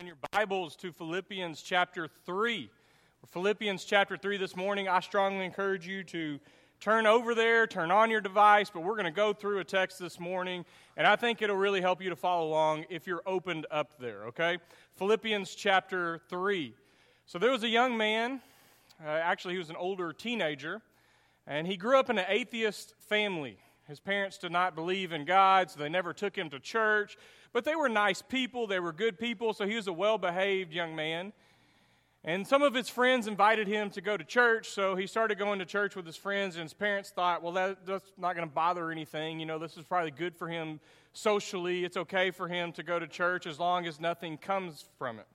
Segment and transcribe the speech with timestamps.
[0.00, 2.70] in your Bibles to Philippians chapter 3.
[3.26, 4.88] Philippians chapter 3 this morning.
[4.88, 6.40] I strongly encourage you to
[6.80, 9.98] turn over there, turn on your device, but we're going to go through a text
[9.98, 10.64] this morning,
[10.96, 14.24] and I think it'll really help you to follow along if you're opened up there,
[14.28, 14.56] okay?
[14.96, 16.72] Philippians chapter 3.
[17.26, 18.40] So there was a young man,
[19.04, 20.80] uh, actually, he was an older teenager,
[21.46, 23.58] and he grew up in an atheist family.
[23.90, 27.18] His parents did not believe in God, so they never took him to church.
[27.52, 30.72] But they were nice people, they were good people, so he was a well behaved
[30.72, 31.32] young man.
[32.22, 35.58] And some of his friends invited him to go to church, so he started going
[35.58, 38.54] to church with his friends, and his parents thought, well, that, that's not going to
[38.54, 39.40] bother anything.
[39.40, 40.78] You know, this is probably good for him
[41.12, 41.84] socially.
[41.84, 45.26] It's okay for him to go to church as long as nothing comes from it.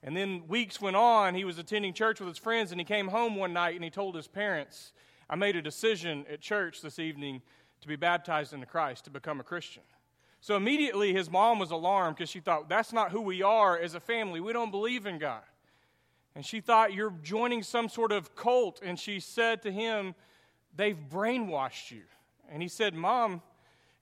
[0.00, 1.34] And then weeks went on.
[1.34, 3.90] He was attending church with his friends, and he came home one night and he
[3.90, 4.92] told his parents,
[5.28, 7.42] I made a decision at church this evening
[7.84, 9.82] to be baptized into Christ, to become a Christian.
[10.40, 13.94] So immediately his mom was alarmed because she thought, that's not who we are as
[13.94, 14.40] a family.
[14.40, 15.42] We don't believe in God.
[16.34, 18.80] And she thought, you're joining some sort of cult.
[18.82, 20.14] And she said to him,
[20.74, 22.02] they've brainwashed you.
[22.50, 23.40] And he said, Mom,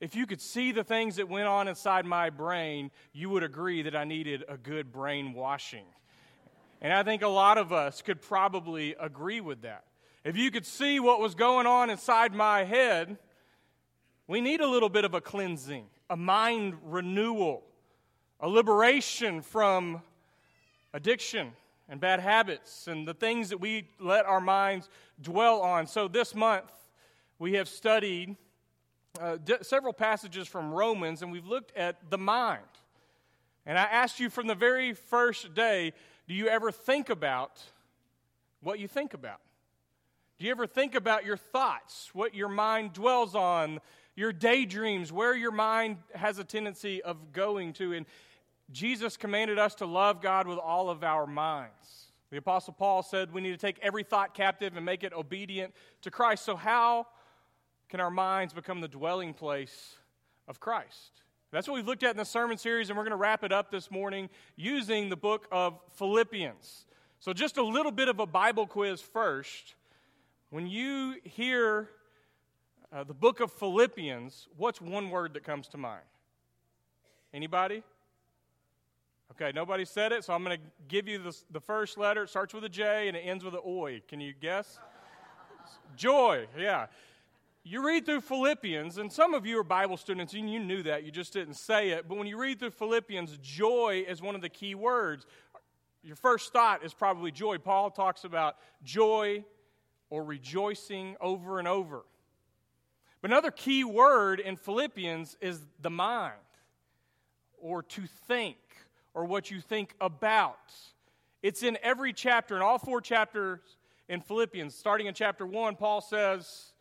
[0.00, 3.82] if you could see the things that went on inside my brain, you would agree
[3.82, 5.84] that I needed a good brainwashing.
[6.80, 9.84] And I think a lot of us could probably agree with that.
[10.24, 13.18] If you could see what was going on inside my head,
[14.26, 17.62] we need a little bit of a cleansing a mind renewal,
[18.38, 20.02] a liberation from
[20.92, 21.52] addiction
[21.88, 24.90] and bad habits and the things that we let our minds
[25.22, 25.86] dwell on.
[25.86, 26.70] So, this month,
[27.38, 28.36] we have studied
[29.18, 32.62] uh, d- several passages from Romans and we've looked at the mind.
[33.64, 35.92] And I asked you from the very first day
[36.28, 37.62] do you ever think about
[38.62, 39.40] what you think about?
[40.38, 43.80] Do you ever think about your thoughts, what your mind dwells on,
[44.14, 47.92] your daydreams, where your mind has a tendency of going to.
[47.92, 48.06] And
[48.70, 52.12] Jesus commanded us to love God with all of our minds.
[52.30, 55.74] The Apostle Paul said we need to take every thought captive and make it obedient
[56.00, 56.44] to Christ.
[56.44, 57.06] So, how
[57.90, 59.96] can our minds become the dwelling place
[60.48, 61.22] of Christ?
[61.50, 63.52] That's what we've looked at in the sermon series, and we're going to wrap it
[63.52, 66.86] up this morning using the book of Philippians.
[67.20, 69.74] So, just a little bit of a Bible quiz first.
[70.48, 71.90] When you hear
[72.92, 76.04] uh, the book of Philippians, what's one word that comes to mind?
[77.32, 77.82] Anybody?
[79.30, 82.24] Okay, nobody said it, so I'm going to give you the, the first letter.
[82.24, 84.02] It starts with a J and it ends with an Oi.
[84.06, 84.78] Can you guess?
[85.96, 86.86] Joy, yeah.
[87.64, 91.04] You read through Philippians, and some of you are Bible students and you knew that,
[91.04, 92.08] you just didn't say it.
[92.08, 95.24] But when you read through Philippians, joy is one of the key words.
[96.02, 97.56] Your first thought is probably joy.
[97.58, 99.44] Paul talks about joy
[100.10, 102.02] or rejoicing over and over.
[103.22, 106.34] But another key word in Philippians is the mind,
[107.56, 108.58] or to think,
[109.14, 110.74] or what you think about.
[111.40, 113.60] It's in every chapter, in all four chapters
[114.08, 114.74] in Philippians.
[114.74, 116.72] Starting in chapter 1, Paul says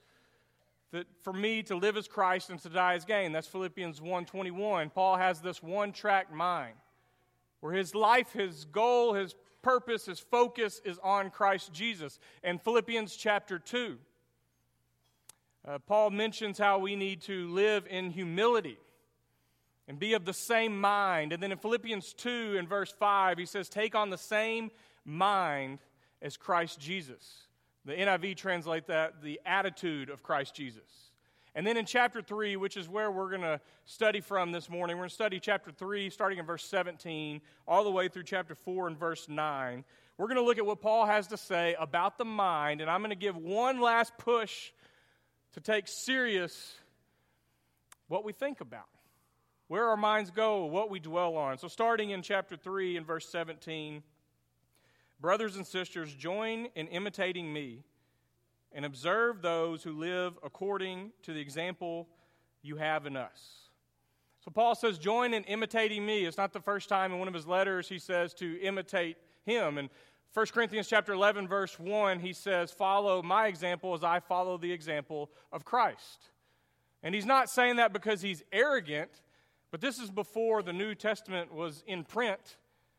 [0.91, 3.31] that for me to live as Christ and to die as gain.
[3.31, 4.89] That's Philippians 1:21.
[4.89, 6.75] Paul has this one-track mind
[7.59, 12.19] where his life, his goal, his purpose, his focus is on Christ Jesus.
[12.43, 13.99] And Philippians chapter 2,
[15.67, 18.77] uh, Paul mentions how we need to live in humility
[19.87, 21.33] and be of the same mind.
[21.33, 24.71] And then in Philippians 2 in verse 5, he says, Take on the same
[25.05, 25.79] mind
[26.21, 27.47] as Christ Jesus.
[27.85, 31.11] The NIV translate that the attitude of Christ Jesus.
[31.53, 34.95] And then in chapter 3, which is where we're going to study from this morning,
[34.95, 38.55] we're going to study chapter 3, starting in verse 17, all the way through chapter
[38.55, 39.83] 4 and verse 9.
[40.17, 43.01] We're going to look at what Paul has to say about the mind, and I'm
[43.01, 44.71] going to give one last push
[45.53, 46.75] to take serious
[48.07, 48.87] what we think about,
[49.67, 51.57] where our minds go, what we dwell on.
[51.57, 54.03] So, starting in chapter 3 and verse 17,
[55.19, 57.83] brothers and sisters, join in imitating me
[58.73, 62.07] and observe those who live according to the example
[62.61, 63.69] you have in us.
[64.43, 66.25] So, Paul says, join in imitating me.
[66.25, 69.77] It's not the first time in one of his letters he says to imitate him.
[69.77, 69.89] And
[70.33, 74.71] 1 Corinthians chapter 11 verse 1 he says follow my example as I follow the
[74.71, 76.29] example of Christ.
[77.03, 79.09] And he's not saying that because he's arrogant,
[79.71, 82.57] but this is before the New Testament was in print.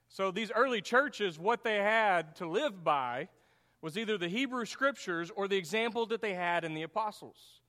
[0.08, 3.28] So these early churches what they had to live by
[3.80, 7.60] was either the Hebrew scriptures or the example that they had in the apostles.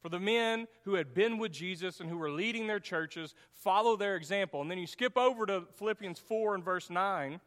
[0.00, 3.96] For the men who had been with Jesus and who were leading their churches, follow
[3.96, 4.60] their example.
[4.60, 7.40] And then you skip over to Philippians 4 and verse 9.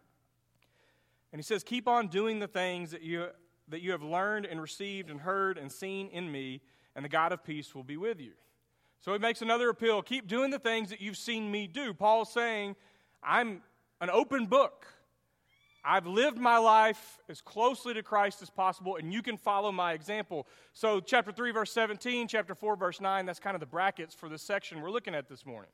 [1.31, 3.27] And he says, Keep on doing the things that you,
[3.68, 6.62] that you have learned and received and heard and seen in me,
[6.95, 8.31] and the God of peace will be with you.
[9.01, 11.94] So he makes another appeal keep doing the things that you've seen me do.
[11.94, 12.75] Paul's saying,
[13.24, 13.62] I'm
[14.01, 14.88] an open book.
[15.83, 19.94] I've lived my life as closely to Christ as possible, and you can follow my
[19.94, 20.45] example.
[20.74, 24.27] So, chapter 3, verse 17, chapter 4, verse 9, that's kind of the brackets for
[24.27, 25.71] this section we're looking at this morning.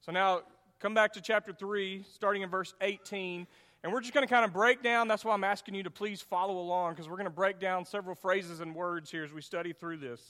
[0.00, 0.40] So, now
[0.80, 3.46] come back to chapter 3, starting in verse 18,
[3.84, 5.08] and we're just going to kind of break down.
[5.08, 7.84] That's why I'm asking you to please follow along, because we're going to break down
[7.84, 10.22] several phrases and words here as we study through this.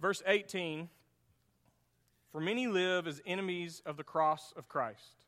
[0.00, 0.88] Verse 18
[2.32, 5.26] For many live as enemies of the cross of Christ.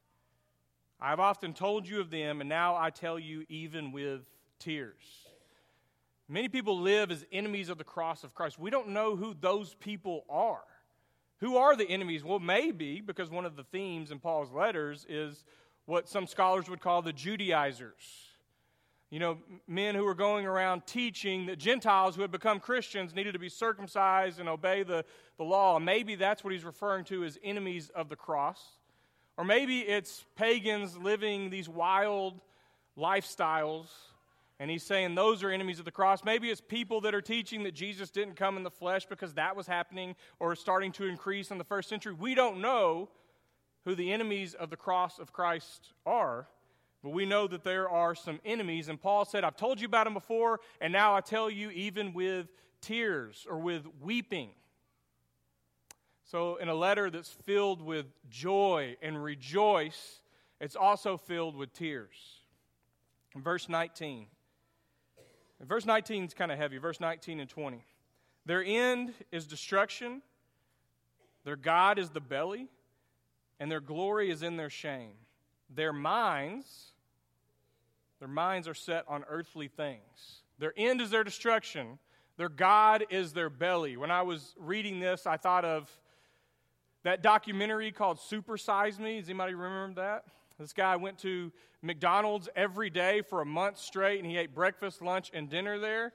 [0.98, 4.22] I have often told you of them, and now I tell you even with
[4.58, 5.26] tears.
[6.30, 8.58] Many people live as enemies of the cross of Christ.
[8.58, 10.64] We don't know who those people are.
[11.40, 12.24] Who are the enemies?
[12.24, 15.44] Well, maybe because one of the themes in Paul's letters is
[15.88, 17.94] what some scholars would call the Judaizers.
[19.08, 23.32] You know, men who were going around teaching that Gentiles who had become Christians needed
[23.32, 25.06] to be circumcised and obey the,
[25.38, 25.78] the law.
[25.78, 28.62] Maybe that's what he's referring to as enemies of the cross.
[29.38, 32.38] Or maybe it's pagans living these wild
[32.98, 33.86] lifestyles,
[34.60, 36.22] and he's saying those are enemies of the cross.
[36.22, 39.56] Maybe it's people that are teaching that Jesus didn't come in the flesh because that
[39.56, 42.12] was happening or starting to increase in the first century.
[42.12, 43.08] We don't know
[43.88, 46.46] who the enemies of the cross of Christ are,
[47.02, 48.90] but we know that there are some enemies.
[48.90, 52.12] And Paul said, I've told you about them before, and now I tell you even
[52.12, 52.48] with
[52.82, 54.50] tears or with weeping.
[56.26, 60.20] So, in a letter that's filled with joy and rejoice,
[60.60, 62.42] it's also filled with tears.
[63.34, 64.26] In verse 19,
[65.66, 67.82] verse 19 is kind of heavy, verse 19 and 20.
[68.44, 70.20] Their end is destruction,
[71.46, 72.68] their God is the belly,
[73.60, 75.12] and their glory is in their shame.
[75.74, 76.92] Their minds,
[78.18, 80.42] their minds are set on earthly things.
[80.58, 81.98] Their end is their destruction.
[82.36, 83.96] Their God is their belly.
[83.96, 85.90] When I was reading this, I thought of
[87.04, 90.24] that documentary called Super Size Me, does anybody remember that?
[90.58, 91.52] This guy went to
[91.82, 96.12] McDonald's every day for a month straight, and he ate breakfast, lunch, and dinner there.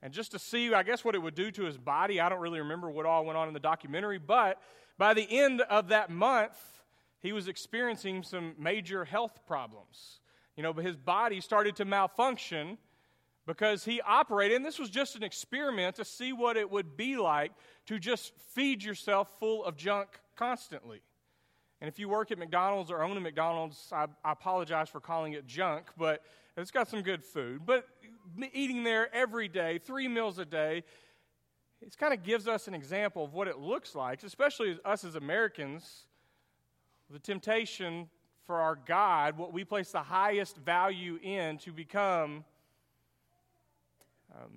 [0.00, 2.40] And just to see, I guess, what it would do to his body, I don't
[2.40, 4.60] really remember what all went on in the documentary, but
[4.98, 6.56] by the end of that month,
[7.22, 10.20] he was experiencing some major health problems.
[10.56, 12.76] You know, but his body started to malfunction
[13.46, 17.16] because he operated, and this was just an experiment to see what it would be
[17.16, 17.52] like
[17.86, 21.00] to just feed yourself full of junk constantly.
[21.80, 25.32] And if you work at McDonald's or own a McDonald's, I, I apologize for calling
[25.32, 26.22] it junk, but
[26.56, 27.62] it's got some good food.
[27.66, 27.86] But
[28.52, 30.84] eating there every day, three meals a day,
[31.80, 35.16] it kind of gives us an example of what it looks like, especially us as
[35.16, 36.06] Americans.
[37.12, 38.08] The temptation
[38.46, 42.44] for our God, what we place the highest value in, to become
[44.34, 44.50] um,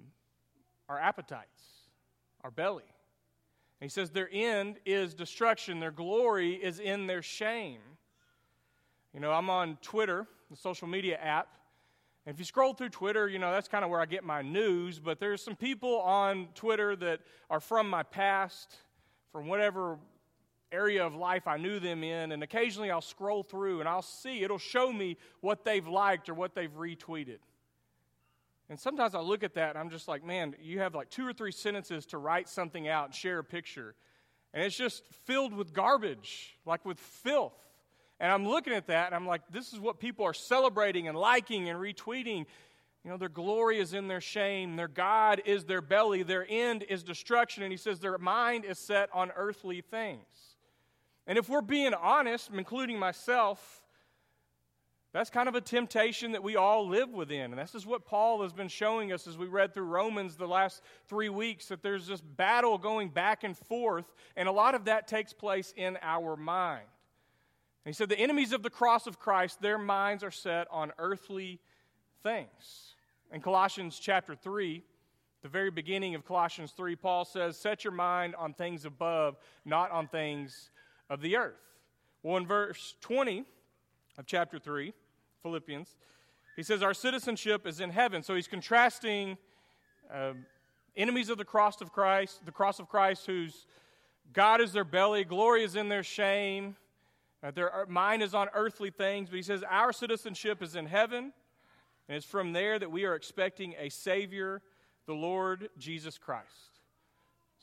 [0.87, 1.63] our appetites,
[2.45, 2.83] our belly.
[3.81, 7.81] And he says their end is destruction, their glory is in their shame.
[9.13, 11.49] You know, I'm on Twitter, the social media app.
[12.25, 14.41] And if you scroll through Twitter, you know, that's kind of where I get my
[14.41, 14.97] news.
[14.97, 17.19] But there's some people on Twitter that
[17.49, 18.77] are from my past,
[19.33, 19.97] from whatever
[20.75, 22.31] area of life I knew them in.
[22.31, 26.35] And occasionally I'll scroll through and I'll see, it'll show me what they've liked or
[26.35, 27.39] what they've retweeted.
[28.69, 31.25] And sometimes I look at that and I'm just like, man, you have like two
[31.25, 33.95] or three sentences to write something out and share a picture.
[34.53, 37.53] And it's just filled with garbage, like with filth.
[38.19, 41.17] And I'm looking at that and I'm like, this is what people are celebrating and
[41.17, 42.45] liking and retweeting.
[43.03, 46.83] You know, their glory is in their shame, their God is their belly, their end
[46.89, 47.61] is destruction.
[47.61, 50.54] And he says their mind is set on earthly things.
[51.27, 53.81] And if we're being honest, including myself,
[55.15, 57.51] that's kind of a temptation that we all live within.
[57.51, 60.45] And this is what Paul has been showing us as we read through Romans the
[60.45, 64.85] last three weeks that there's this battle going back and forth, and a lot of
[64.85, 66.83] that takes place in our mind.
[67.85, 70.91] And he said, The enemies of the cross of Christ, their minds are set on
[70.99, 71.61] earthly
[72.21, 72.95] things.
[73.31, 74.83] In Colossians chapter 3,
[75.43, 79.91] the very beginning of Colossians 3, Paul says, Set your mind on things above, not
[79.91, 80.71] on things
[81.09, 81.59] of the earth.
[82.23, 83.45] Well, in verse 20
[84.17, 84.93] of chapter 3,
[85.41, 85.95] Philippians.
[86.55, 88.23] He says, Our citizenship is in heaven.
[88.23, 89.37] So he's contrasting
[90.11, 90.33] uh,
[90.95, 93.67] enemies of the cross of Christ, the cross of Christ, whose
[94.33, 96.75] God is their belly, glory is in their shame,
[97.43, 99.29] uh, their mind is on earthly things.
[99.29, 101.31] But he says, Our citizenship is in heaven,
[102.07, 104.61] and it's from there that we are expecting a Savior,
[105.05, 106.74] the Lord Jesus Christ.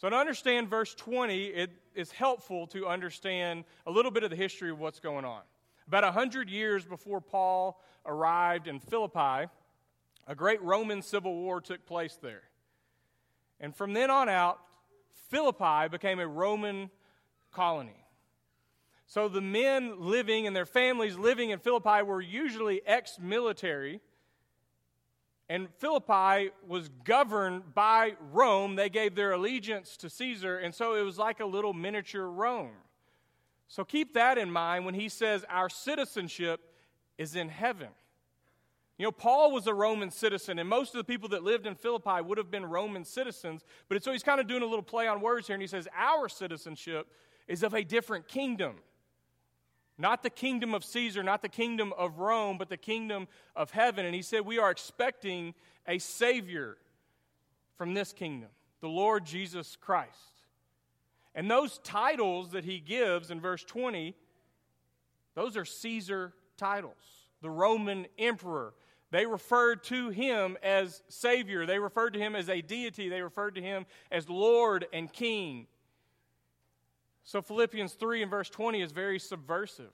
[0.02, 4.37] So, to understand verse 20, it is helpful to understand a little bit of the
[4.37, 5.42] history of what's going on.
[5.87, 9.49] About 100 years before Paul arrived in Philippi,
[10.26, 12.42] a great Roman civil war took place there.
[13.61, 14.59] And from then on out,
[15.30, 16.90] Philippi became a Roman
[17.52, 18.04] colony.
[19.06, 24.00] So the men living and their families living in Philippi were usually ex military.
[25.52, 28.75] And Philippi was governed by Rome.
[28.75, 32.71] They gave their allegiance to Caesar, and so it was like a little miniature Rome.
[33.68, 36.61] So keep that in mind when he says our citizenship
[37.18, 37.88] is in heaven.
[38.97, 41.75] You know, Paul was a Roman citizen, and most of the people that lived in
[41.75, 43.62] Philippi would have been Roman citizens.
[43.90, 45.87] But so he's kind of doing a little play on words here, and he says,
[45.94, 47.09] Our citizenship
[47.47, 48.76] is of a different kingdom.
[49.99, 54.06] Not the kingdom of Caesar, not the kingdom of Rome, but the kingdom of heaven.
[54.06, 55.54] And he said, We are expecting
[55.87, 56.78] a Savior
[57.76, 58.49] from this kingdom,
[58.80, 60.16] the Lord Jesus Christ.
[61.34, 64.14] And those titles that he gives in verse 20,
[65.34, 66.94] those are Caesar titles.
[67.40, 68.75] The Roman emperor,
[69.11, 71.66] they referred to him as Savior.
[71.66, 73.08] They referred to him as a deity.
[73.08, 75.66] They referred to him as Lord and King.
[77.25, 79.93] So Philippians 3 and verse 20 is very subversive.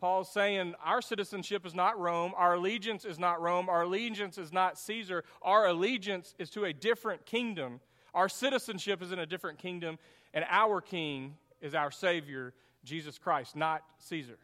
[0.00, 4.52] Paul's saying our citizenship is not Rome, our allegiance is not Rome, our allegiance is
[4.52, 7.80] not Caesar, our allegiance is to a different kingdom.
[8.12, 9.98] Our citizenship is in a different kingdom,
[10.34, 12.52] and our king is our Savior,
[12.84, 14.38] Jesus Christ, not Caesar.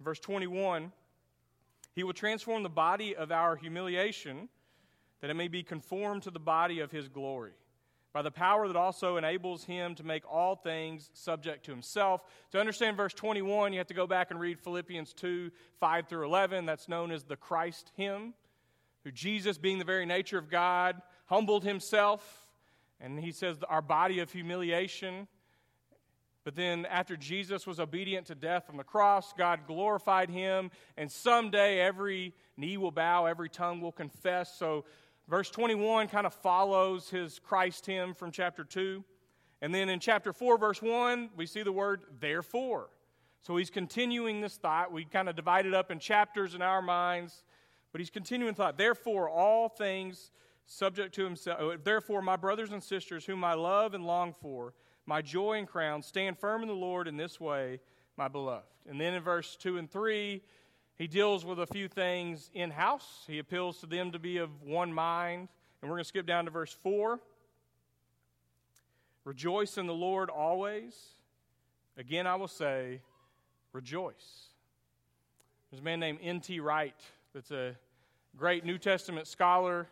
[0.00, 0.92] Verse 21
[1.96, 4.50] he will transform the body of our humiliation
[5.22, 7.52] that it may be conformed to the body of his glory
[8.16, 12.22] by the power that also enables him to make all things subject to himself.
[12.50, 16.24] To understand verse 21, you have to go back and read Philippians 2 5 through
[16.24, 16.64] 11.
[16.64, 18.32] That's known as the Christ hymn,
[19.04, 22.22] who Jesus, being the very nature of God, humbled himself.
[23.02, 25.28] And he says, Our body of humiliation
[26.46, 31.10] but then, after Jesus was obedient to death on the cross, God glorified him, and
[31.10, 34.56] someday every knee will bow, every tongue will confess.
[34.56, 34.84] So,
[35.28, 39.04] verse 21 kind of follows his Christ hymn from chapter 2.
[39.62, 42.90] And then in chapter 4, verse 1, we see the word therefore.
[43.42, 44.92] So, he's continuing this thought.
[44.92, 47.44] We kind of divide it up in chapters in our minds,
[47.92, 48.76] but he's continuing thought.
[48.76, 50.32] Therefore, all things
[50.66, 51.60] subject to himself.
[51.60, 54.74] Uh, therefore, my brothers and sisters, whom I love and long for,
[55.06, 56.02] my joy and crown.
[56.02, 57.80] Stand firm in the Lord in this way,
[58.16, 58.66] my beloved.
[58.88, 60.42] And then in verse 2 and 3,
[60.98, 63.24] he deals with a few things in house.
[63.26, 65.48] He appeals to them to be of one mind.
[65.80, 67.20] And we're going to skip down to verse 4.
[69.24, 70.94] Rejoice in the Lord always.
[71.98, 73.00] Again, I will say,
[73.72, 74.46] rejoice.
[75.70, 76.60] There's a man named N.T.
[76.60, 76.94] Wright
[77.34, 77.76] that's a
[78.36, 79.88] great New Testament scholar.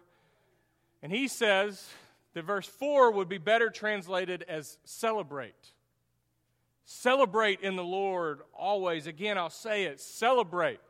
[1.03, 1.87] And he says
[2.33, 5.73] that verse 4 would be better translated as celebrate.
[6.87, 9.07] Celebrate in the Lord always.
[9.07, 10.81] Again, I'll say it celebrate.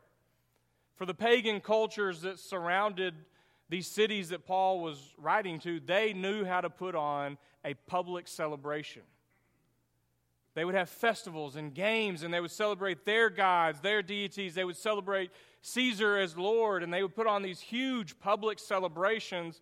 [0.96, 3.14] For the pagan cultures that surrounded
[3.68, 8.28] these cities that Paul was writing to, they knew how to put on a public
[8.28, 9.02] celebration.
[10.54, 14.54] They would have festivals and games, and they would celebrate their gods, their deities.
[14.54, 15.32] They would celebrate
[15.62, 19.60] Caesar as Lord, and they would put on these huge public celebrations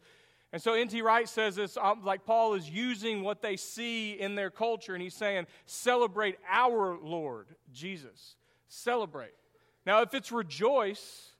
[0.52, 1.00] and so N.T.
[1.00, 5.02] Wright says this um, like Paul is using what they see in their culture, and
[5.02, 8.36] he's saying, celebrate our Lord, Jesus.
[8.68, 9.32] Celebrate.
[9.84, 11.30] Now, if it's rejoice,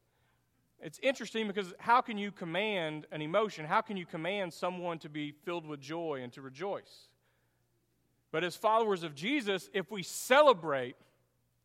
[0.81, 3.65] it's interesting because how can you command an emotion?
[3.65, 7.09] How can you command someone to be filled with joy and to rejoice?
[8.33, 10.97] But as followers of Jesus, if we celebrate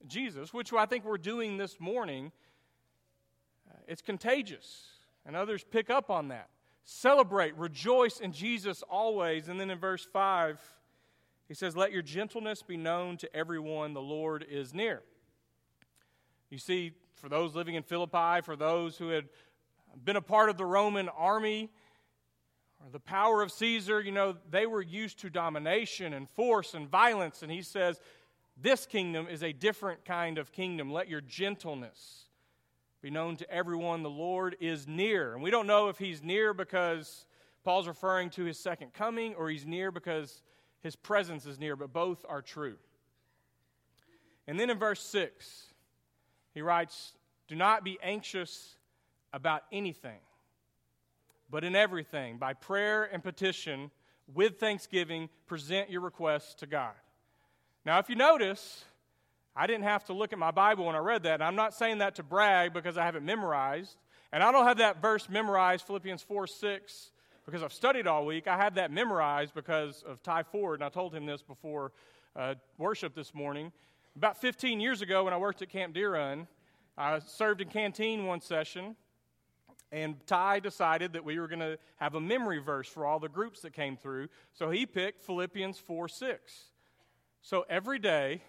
[0.06, 2.32] Jesus, which I think we're doing this morning,
[3.70, 4.86] uh, it's contagious,
[5.26, 6.50] and others pick up on that.
[6.84, 9.50] Celebrate, rejoice in Jesus always.
[9.50, 10.60] And then in verse 5,
[11.48, 15.02] he says, Let your gentleness be known to everyone, the Lord is near.
[16.50, 19.26] You see, for those living in Philippi, for those who had
[20.04, 21.70] been a part of the Roman army,
[22.84, 26.88] or the power of Caesar, you know, they were used to domination and force and
[26.88, 27.42] violence.
[27.42, 28.00] And he says,
[28.56, 30.92] This kingdom is a different kind of kingdom.
[30.92, 32.26] Let your gentleness
[33.02, 35.34] be known to everyone the Lord is near.
[35.34, 37.26] And we don't know if he's near because
[37.64, 40.42] Paul's referring to his second coming or he's near because
[40.82, 42.78] his presence is near, but both are true.
[44.48, 45.74] And then in verse 6,
[46.58, 47.14] he writes,
[47.48, 48.76] Do not be anxious
[49.32, 50.20] about anything,
[51.52, 53.92] but in everything, by prayer and petition,
[54.34, 56.96] with thanksgiving, present your requests to God.
[57.86, 58.84] Now, if you notice,
[59.56, 61.36] I didn't have to look at my Bible when I read that.
[61.36, 63.96] And I'm not saying that to brag because I haven't memorized.
[64.34, 67.12] And I don't have that verse memorized, Philippians 4 6,
[67.46, 68.48] because I've studied all week.
[68.48, 71.92] I had that memorized because of Ty Ford, and I told him this before
[72.36, 73.72] uh, worship this morning.
[74.18, 76.48] About 15 years ago, when I worked at Camp Deer Run,
[76.98, 78.96] I served in canteen one session,
[79.92, 83.30] and Ty decided that we were going to have a memory verse for all the
[83.30, 84.30] groups that came through.
[84.54, 86.64] So he picked Philippians 4 6.
[87.44, 88.42] So every day,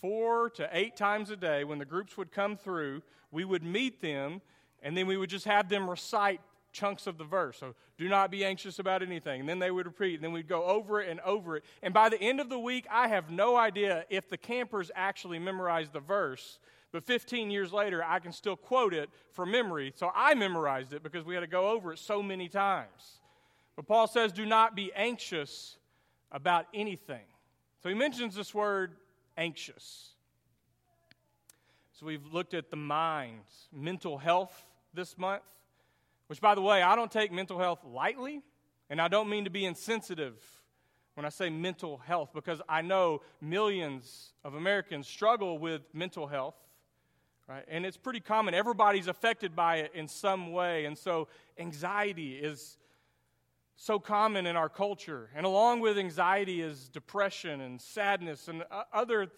[0.00, 4.00] four to eight times a day, when the groups would come through, we would meet
[4.00, 4.40] them,
[4.84, 6.40] and then we would just have them recite
[6.72, 7.58] chunks of the verse.
[7.58, 9.40] So, do not be anxious about anything.
[9.40, 11.64] And then they would repeat, and then we'd go over it and over it.
[11.82, 15.38] And by the end of the week, I have no idea if the campers actually
[15.38, 16.58] memorized the verse.
[16.92, 19.92] But 15 years later, I can still quote it from memory.
[19.96, 23.20] So I memorized it because we had to go over it so many times.
[23.76, 25.78] But Paul says, do not be anxious
[26.30, 27.24] about anything.
[27.82, 28.92] So he mentions this word
[29.36, 30.10] anxious.
[31.92, 33.40] So we've looked at the mind,
[33.72, 35.42] mental health this month,
[36.32, 38.40] which, by the way, I don't take mental health lightly,
[38.88, 40.42] and I don't mean to be insensitive
[41.12, 46.54] when I say mental health because I know millions of Americans struggle with mental health.
[47.46, 47.66] Right?
[47.68, 48.54] And it's pretty common.
[48.54, 50.86] Everybody's affected by it in some way.
[50.86, 52.78] And so anxiety is
[53.76, 55.28] so common in our culture.
[55.36, 59.28] And along with anxiety is depression and sadness and uh, other,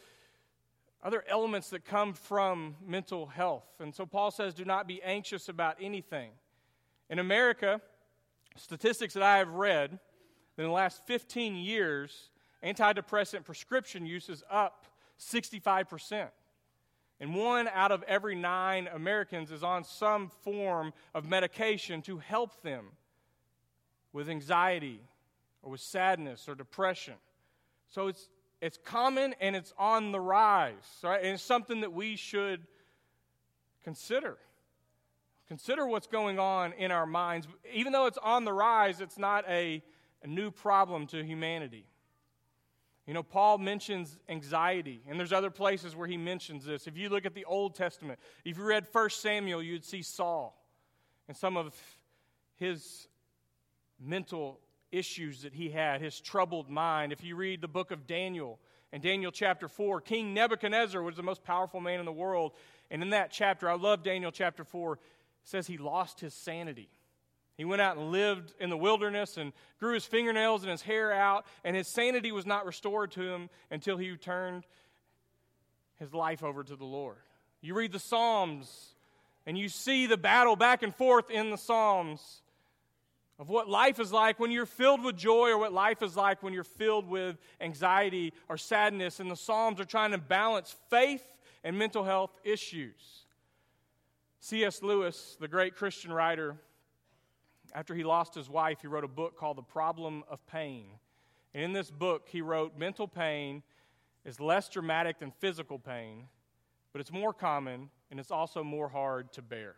[1.03, 3.67] other elements that come from mental health.
[3.81, 6.31] And so Paul says, do not be anxious about anything.
[7.14, 7.80] In America,
[8.56, 10.00] statistics that I have read,
[10.59, 12.30] in the last 15 years,
[12.61, 14.87] antidepressant prescription use is up
[15.21, 16.26] 65%.
[17.21, 22.62] And one out of every nine Americans is on some form of medication to help
[22.62, 22.87] them
[24.12, 25.00] with anxiety
[25.62, 27.14] or with sadness or depression.
[27.90, 28.28] So it's,
[28.61, 31.23] it's common and it's on the rise, right?
[31.23, 32.66] And it's something that we should
[33.85, 34.37] consider.
[35.49, 37.47] Consider what's going on in our minds.
[37.73, 39.83] Even though it's on the rise, it's not a,
[40.23, 41.87] a new problem to humanity.
[43.07, 46.87] You know, Paul mentions anxiety, and there's other places where he mentions this.
[46.87, 50.59] If you look at the Old Testament, if you read 1 Samuel, you'd see Saul
[51.29, 51.75] and some of
[52.57, 53.09] his
[54.01, 54.61] mental
[54.91, 57.13] issues that he had, his troubled mind.
[57.13, 58.59] If you read the book of Daniel,
[58.93, 62.53] in Daniel chapter 4, King Nebuchadnezzar was the most powerful man in the world.
[62.91, 64.99] And in that chapter, I love Daniel chapter 4,
[65.45, 66.89] says he lost his sanity.
[67.57, 71.13] He went out and lived in the wilderness and grew his fingernails and his hair
[71.13, 74.65] out, and his sanity was not restored to him until he turned
[75.97, 77.19] his life over to the Lord.
[77.61, 78.95] You read the Psalms,
[79.47, 82.43] and you see the battle back and forth in the Psalms
[83.39, 86.43] of what life is like when you're filled with joy or what life is like
[86.43, 89.21] when you're filled with anxiety or sadness.
[89.21, 91.25] And the Psalms are trying to balance faith
[91.63, 93.24] and mental health issues.
[94.47, 94.83] C.S.
[94.83, 96.57] Lewis, the great Christian writer,
[97.75, 100.85] after he lost his wife, he wrote a book called The Problem of Pain.
[101.54, 103.63] And in this book, he wrote mental pain
[104.23, 106.26] is less dramatic than physical pain,
[106.93, 109.76] but it's more common and it's also more hard to bear.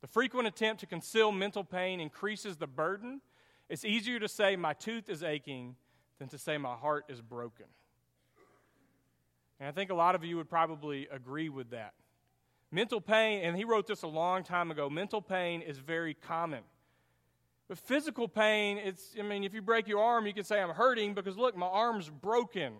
[0.00, 3.20] The frequent attempt to conceal mental pain increases the burden.
[3.68, 5.74] It's easier to say, My tooth is aching,
[6.20, 7.66] than to say, My heart is broken.
[9.58, 11.94] And I think a lot of you would probably agree with that.
[12.70, 16.62] Mental pain, and he wrote this a long time ago, mental pain is very common.
[17.68, 20.70] But physical pain, it's, I mean, if you break your arm, you can say, I'm
[20.70, 22.74] hurting because look, my arm's broken.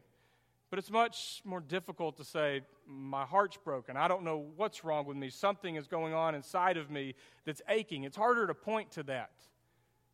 [0.71, 3.97] But it's much more difficult to say, my heart's broken.
[3.97, 5.31] I don't know what's wrong with me.
[5.31, 8.05] Something is going on inside of me that's aching.
[8.05, 9.31] It's harder to point to that.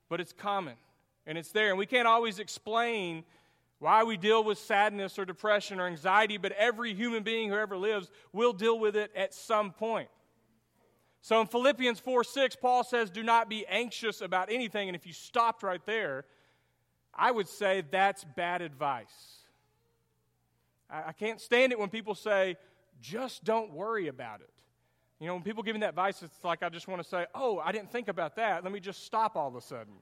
[0.09, 0.75] But it's common
[1.27, 1.71] and it's there.
[1.71, 3.25] And we can't always explain
[3.83, 7.77] why we deal with sadness or depression or anxiety, but every human being who ever
[7.77, 10.09] lives will deal with it at some point.
[11.21, 14.89] So in Philippians 4 6, Paul says, Do not be anxious about anything.
[14.89, 16.25] And if you stopped right there,
[17.13, 19.39] I would say that's bad advice.
[20.89, 22.57] I, can't stand it when people say,
[23.01, 24.51] Just don't worry about it.
[25.19, 27.27] You know, when people give me that advice, it's like I just want to say,
[27.35, 28.63] Oh, I didn't think about that.
[28.63, 29.95] Let me just stop all of a sudden.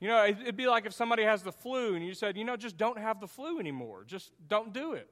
[0.00, 2.56] You know, it'd be like if somebody has the flu and you said, You know,
[2.56, 4.04] just don't have the flu anymore.
[4.06, 5.10] Just don't do it.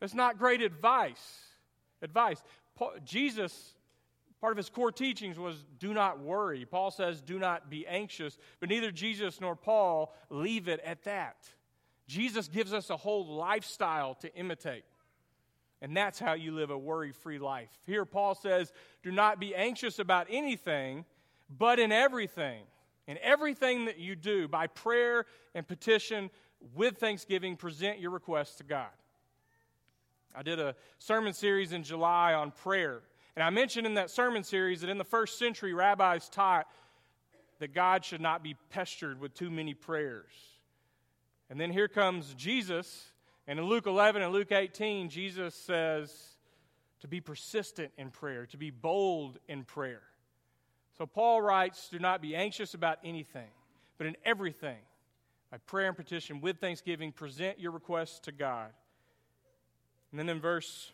[0.00, 1.40] That's not great advice.
[2.00, 2.42] Advice.
[3.04, 3.74] Jesus
[4.42, 6.64] Part of his core teachings was do not worry.
[6.64, 11.36] Paul says do not be anxious, but neither Jesus nor Paul leave it at that.
[12.08, 14.82] Jesus gives us a whole lifestyle to imitate.
[15.80, 17.70] And that's how you live a worry free life.
[17.86, 18.72] Here, Paul says,
[19.04, 21.04] do not be anxious about anything,
[21.48, 22.64] but in everything.
[23.06, 26.30] In everything that you do, by prayer and petition,
[26.74, 28.90] with thanksgiving, present your requests to God.
[30.34, 33.00] I did a sermon series in July on prayer.
[33.34, 36.66] And I mentioned in that sermon series that in the first century, rabbis taught
[37.58, 40.32] that God should not be pestered with too many prayers.
[41.50, 43.12] And then here comes Jesus,
[43.46, 46.36] and in Luke 11 and Luke 18, Jesus says
[47.00, 50.02] to be persistent in prayer, to be bold in prayer.
[50.98, 53.48] So Paul writes, Do not be anxious about anything,
[53.98, 54.78] but in everything,
[55.50, 58.70] by prayer and petition, with thanksgiving, present your requests to God.
[60.10, 60.92] And then in verse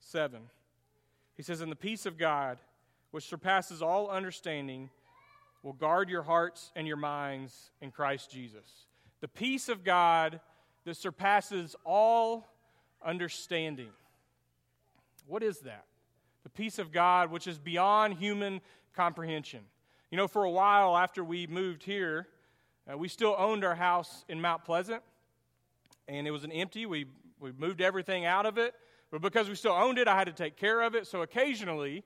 [0.00, 0.40] 7,
[1.36, 2.58] he says, And the peace of God,
[3.10, 4.90] which surpasses all understanding,
[5.62, 8.86] will guard your hearts and your minds in Christ Jesus.
[9.20, 10.40] The peace of God
[10.84, 12.48] that surpasses all
[13.04, 13.90] understanding.
[15.26, 15.84] What is that?
[16.42, 18.60] The peace of God, which is beyond human
[18.94, 19.60] comprehension.
[20.10, 22.26] You know, for a while after we moved here,
[22.90, 25.02] uh, we still owned our house in Mount Pleasant,
[26.08, 26.86] and it was an empty.
[26.86, 27.06] We,
[27.38, 28.74] we moved everything out of it,
[29.10, 31.06] but because we still owned it, I had to take care of it.
[31.06, 32.02] So occasionally,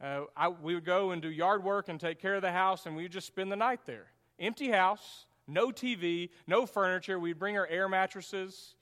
[0.00, 2.86] uh, I, we would go and do yard work and take care of the house,
[2.86, 4.06] and we would just spend the night there.
[4.38, 7.18] Empty house, no TV, no furniture.
[7.18, 8.76] We'd bring our air mattresses,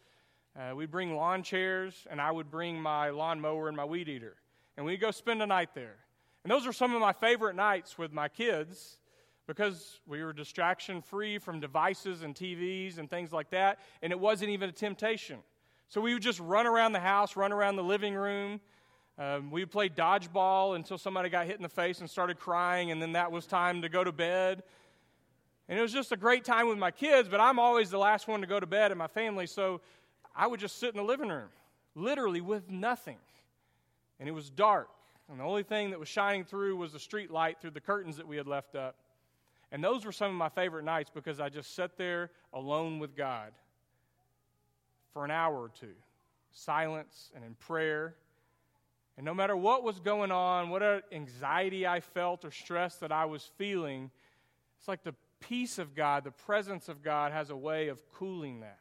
[0.56, 4.36] uh, we'd bring lawn chairs, and I would bring my lawnmower and my weed eater.
[4.76, 5.96] And we'd go spend a night there.
[6.42, 8.98] And those are some of my favorite nights with my kids
[9.46, 14.18] because we were distraction free from devices and TVs and things like that, and it
[14.18, 15.38] wasn't even a temptation.
[15.88, 18.60] So we would just run around the house, run around the living room.
[19.18, 22.90] Um, we would play dodgeball until somebody got hit in the face and started crying,
[22.90, 24.62] and then that was time to go to bed.
[25.68, 28.28] And it was just a great time with my kids, but I'm always the last
[28.28, 29.80] one to go to bed in my family, so
[30.34, 31.48] I would just sit in the living room,
[31.94, 33.18] literally with nothing.
[34.20, 34.88] And it was dark,
[35.28, 38.16] and the only thing that was shining through was the street light through the curtains
[38.18, 38.96] that we had left up.
[39.72, 43.16] And those were some of my favorite nights because I just sat there alone with
[43.16, 43.52] God
[45.12, 45.94] for an hour or two,
[46.52, 48.14] silence and in prayer.
[49.16, 53.24] And no matter what was going on, what anxiety I felt or stress that I
[53.24, 54.10] was feeling,
[54.78, 58.60] it's like the peace of God, the presence of God has a way of cooling
[58.60, 58.78] that.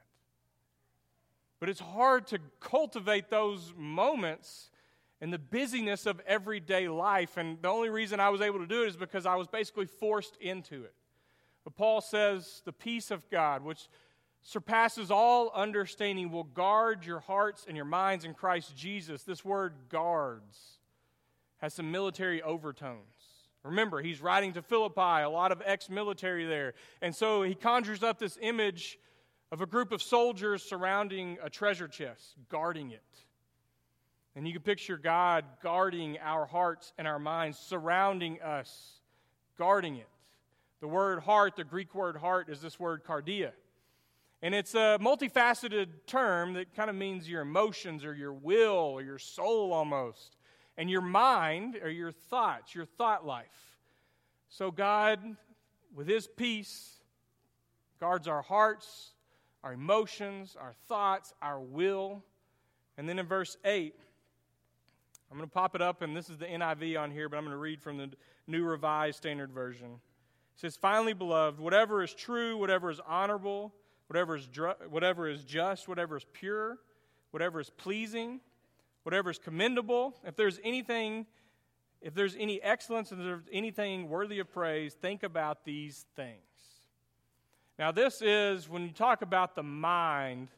[1.60, 4.70] But it's hard to cultivate those moments
[5.24, 7.38] in the busyness of everyday life.
[7.38, 9.86] And the only reason I was able to do it is because I was basically
[9.86, 10.94] forced into it.
[11.64, 13.88] But Paul says, the peace of God, which
[14.42, 19.24] surpasses all understanding, will guard your hearts and your minds in Christ Jesus.
[19.24, 20.80] This word guards
[21.60, 23.00] has some military overtones.
[23.64, 26.74] Remember, he's writing to Philippi, a lot of ex military there.
[27.02, 29.00] And so he conjures up this image
[29.54, 33.04] of a group of soldiers surrounding a treasure chest, guarding it.
[34.36, 39.00] And you can picture God guarding our hearts and our minds, surrounding us,
[39.58, 40.08] guarding it.
[40.82, 43.52] The word heart, the Greek word heart, is this word cardia.
[44.42, 49.02] And it's a multifaceted term that kind of means your emotions or your will or
[49.02, 50.36] your soul almost,
[50.78, 53.78] and your mind or your thoughts, your thought life.
[54.50, 55.38] So, God,
[55.96, 56.98] with His peace,
[58.00, 59.14] guards our hearts,
[59.64, 62.22] our emotions, our thoughts, our will.
[62.98, 63.96] And then in verse 8,
[65.34, 67.44] I'm going to pop it up, and this is the NIV on here, but I'm
[67.44, 68.12] going to read from the
[68.46, 69.94] New Revised Standard Version.
[69.94, 73.74] It says, Finally, beloved, whatever is true, whatever is honorable,
[74.06, 76.78] whatever is, dr- whatever is just, whatever is pure,
[77.32, 78.42] whatever is pleasing,
[79.02, 81.26] whatever is commendable, if there's anything,
[82.00, 86.38] if there's any excellence, and there's anything worthy of praise, think about these things.
[87.80, 90.50] Now, this is when you talk about the mind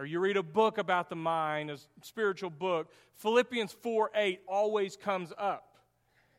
[0.00, 4.96] or you read a book about the mind, a spiritual book, Philippians 4 8 always
[4.96, 5.76] comes up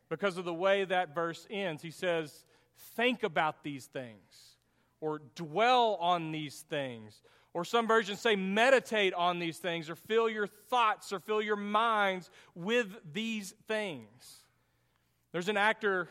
[0.09, 1.83] because of the way that verse ends.
[1.83, 2.43] He says,
[2.95, 4.57] Think about these things,
[4.99, 7.21] or dwell on these things.
[7.53, 11.57] Or some versions say, meditate on these things, or fill your thoughts or fill your
[11.57, 14.45] minds with these things.
[15.33, 16.07] There's an actor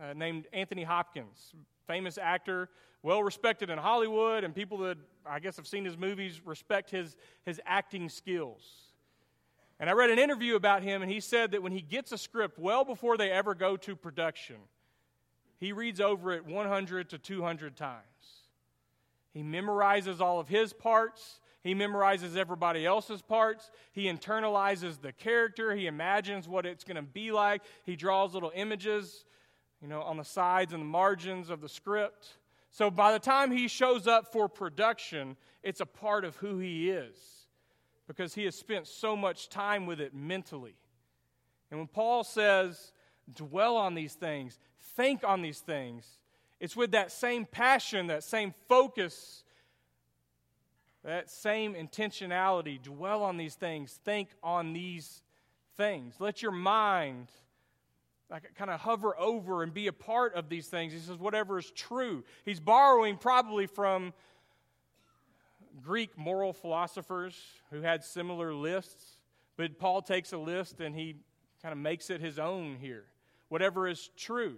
[0.00, 1.52] uh, named Anthony Hopkins,
[1.88, 2.70] famous actor,
[3.06, 7.14] well respected in Hollywood, and people that I guess have seen his movies respect his,
[7.44, 8.62] his acting skills.
[9.78, 12.18] And I read an interview about him, and he said that when he gets a
[12.18, 14.56] script, well before they ever go to production,
[15.60, 18.02] he reads over it 100 to 200 times.
[19.32, 21.38] He memorizes all of his parts.
[21.62, 23.70] He memorizes everybody else's parts.
[23.92, 25.76] He internalizes the character.
[25.76, 27.62] He imagines what it's going to be like.
[27.84, 29.24] He draws little images,
[29.80, 32.38] you know, on the sides and the margins of the script.
[32.76, 36.90] So by the time he shows up for production, it's a part of who he
[36.90, 37.16] is
[38.06, 40.74] because he has spent so much time with it mentally.
[41.70, 42.92] And when Paul says,
[43.32, 44.58] dwell on these things,
[44.94, 46.18] think on these things,
[46.60, 49.42] it's with that same passion, that same focus,
[51.02, 52.82] that same intentionality.
[52.82, 55.22] Dwell on these things, think on these
[55.78, 56.16] things.
[56.18, 57.28] Let your mind
[58.30, 60.92] like kind of hover over and be a part of these things.
[60.92, 62.24] He says, whatever is true.
[62.44, 64.12] He's borrowing probably from
[65.82, 67.36] Greek moral philosophers
[67.70, 69.18] who had similar lists,
[69.56, 71.16] but Paul takes a list and he
[71.62, 73.04] kind of makes it his own here.
[73.48, 74.56] Whatever is true.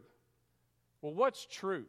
[1.02, 1.84] Well, what's true?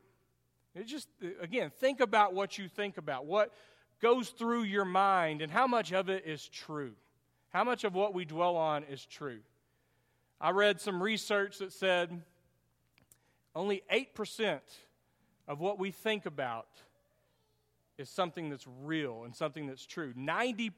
[0.76, 1.08] It just,
[1.42, 3.26] again, think about what you think about.
[3.26, 3.54] What
[4.02, 6.94] goes through your mind and how much of it is true.
[7.50, 9.40] How much of what we dwell on is true.
[10.42, 12.22] I read some research that said
[13.56, 14.60] only 8%
[15.48, 16.68] of what we think about
[17.98, 20.14] is something that's real and something that's true.
[20.14, 20.72] 92%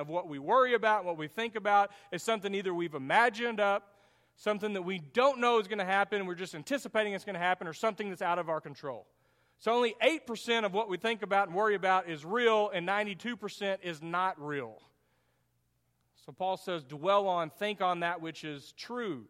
[0.00, 3.94] of what we worry about, what we think about, is something either we've imagined up,
[4.36, 7.40] something that we don't know is going to happen, we're just anticipating it's going to
[7.40, 9.06] happen, or something that's out of our control.
[9.60, 13.76] So only 8% of what we think about and worry about is real, and 92%
[13.84, 14.80] is not real.
[16.24, 19.24] So Paul says, dwell on, think on that which is true.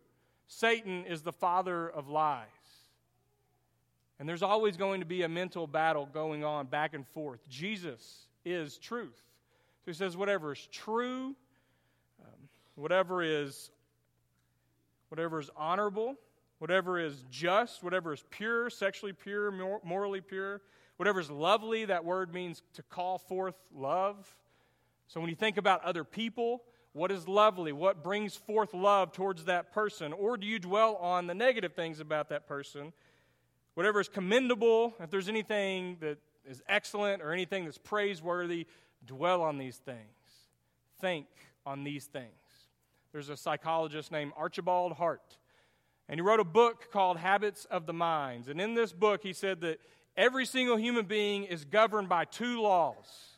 [0.46, 2.46] Satan is the father of lies.
[4.18, 7.48] And there's always going to be a mental battle going on back and forth.
[7.48, 9.16] Jesus is truth.
[9.84, 11.34] So he says, whatever is true,
[12.22, 13.70] um, whatever is
[15.08, 16.14] whatever is honorable,
[16.58, 19.50] whatever is just, whatever is pure, sexually pure,
[19.84, 20.62] morally pure,
[20.96, 24.34] whatever is lovely, that word means to call forth love.
[25.08, 27.72] So when you think about other people, what is lovely?
[27.72, 30.12] What brings forth love towards that person?
[30.12, 32.92] Or do you dwell on the negative things about that person?
[33.74, 38.66] Whatever is commendable, if there's anything that is excellent or anything that's praiseworthy,
[39.06, 39.98] dwell on these things.
[41.00, 41.26] Think
[41.64, 42.28] on these things.
[43.12, 45.36] There's a psychologist named Archibald Hart,
[46.08, 48.48] and he wrote a book called Habits of the Minds.
[48.48, 49.80] And in this book, he said that
[50.16, 53.28] every single human being is governed by two laws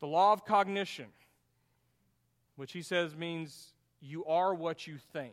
[0.00, 1.06] the law of cognition
[2.60, 5.32] which he says means you are what you think.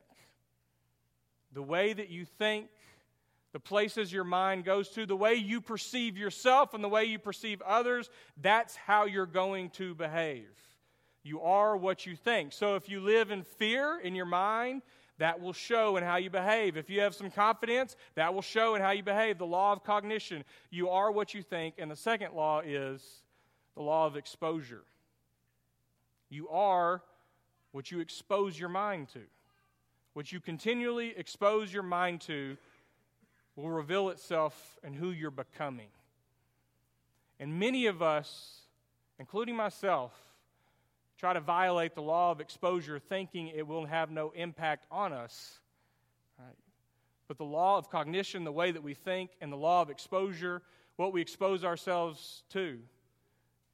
[1.52, 2.70] The way that you think,
[3.52, 7.20] the places your mind goes to, the way you perceive yourself and the way you
[7.20, 8.10] perceive others,
[8.42, 10.48] that's how you're going to behave.
[11.22, 12.54] You are what you think.
[12.54, 14.82] So if you live in fear in your mind,
[15.18, 16.78] that will show in how you behave.
[16.78, 19.38] If you have some confidence, that will show in how you behave.
[19.38, 20.46] The law of cognition.
[20.70, 21.76] You are what you think.
[21.78, 23.04] And the second law is
[23.76, 24.86] the law of exposure.
[26.30, 27.02] You are
[27.78, 29.20] what you expose your mind to,
[30.14, 32.58] what you continually expose your mind to,
[33.56, 35.90] will reveal itself in who you're becoming.
[37.40, 38.62] And many of us,
[39.20, 40.12] including myself,
[41.20, 45.60] try to violate the law of exposure thinking it will have no impact on us.
[46.40, 46.58] Right?
[47.28, 50.64] But the law of cognition, the way that we think, and the law of exposure,
[50.96, 52.80] what we expose ourselves to,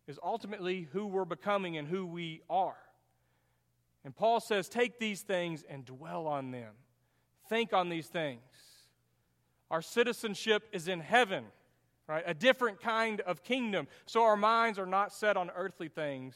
[0.07, 2.75] is ultimately who we're becoming and who we are.
[4.05, 6.73] And Paul says, take these things and dwell on them.
[7.47, 8.41] Think on these things.
[9.71, 11.45] Our citizenship is in heaven,
[12.07, 12.23] right?
[12.25, 13.87] A different kind of kingdom.
[14.05, 16.35] So our minds are not set on earthly things,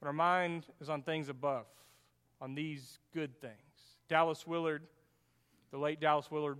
[0.00, 1.66] but our mind is on things above,
[2.40, 3.52] on these good things.
[4.08, 4.82] Dallas Willard,
[5.70, 6.58] the late Dallas Willard,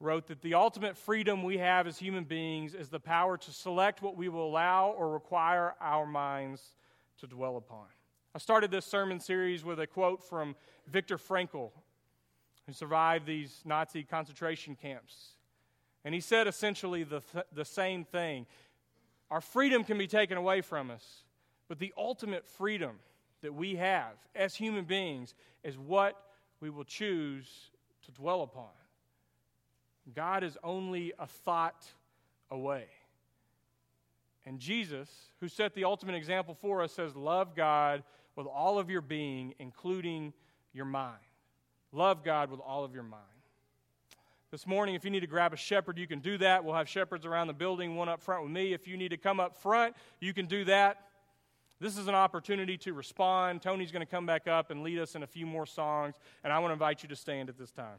[0.00, 4.02] wrote that the ultimate freedom we have as human beings is the power to select
[4.02, 6.60] what we will allow or require our minds
[7.18, 7.86] to dwell upon.
[8.36, 10.56] I started this sermon series with a quote from
[10.88, 11.70] Viktor Frankl,
[12.66, 15.34] who survived these Nazi concentration camps.
[16.04, 18.46] And he said essentially the, th- the same thing.
[19.30, 21.22] Our freedom can be taken away from us,
[21.68, 22.98] but the ultimate freedom
[23.42, 26.20] that we have as human beings is what
[26.60, 27.70] we will choose
[28.04, 28.66] to dwell upon.
[30.12, 31.86] God is only a thought
[32.50, 32.86] away.
[34.44, 35.08] And Jesus,
[35.40, 38.02] who set the ultimate example for us, says, Love God
[38.36, 40.32] with all of your being, including
[40.72, 41.18] your mind.
[41.92, 43.22] Love God with all of your mind.
[44.50, 46.64] This morning, if you need to grab a shepherd, you can do that.
[46.64, 48.72] We'll have shepherds around the building, one up front with me.
[48.72, 51.08] If you need to come up front, you can do that.
[51.80, 53.62] This is an opportunity to respond.
[53.62, 56.52] Tony's going to come back up and lead us in a few more songs, and
[56.52, 57.98] I want to invite you to stand at this time.